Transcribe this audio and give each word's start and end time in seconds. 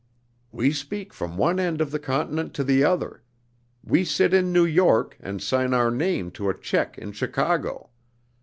We 0.51 0.71
speak 0.71 1.13
from 1.13 1.37
one 1.37 1.59
end 1.59 1.79
of 1.79 1.91
the 1.91 1.99
continent 1.99 2.55
to 2.55 2.63
the 2.63 2.83
other. 2.83 3.21
We 3.83 4.03
sit 4.03 4.33
in 4.33 4.51
New 4.51 4.65
York 4.65 5.15
and 5.19 5.39
sign 5.43 5.75
our 5.75 5.91
name 5.91 6.31
to 6.41 6.49
a 6.49 6.57
check 6.57 6.97
in 6.97 7.11
Chicago. 7.11 7.91